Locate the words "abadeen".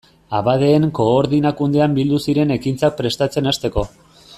0.37-0.87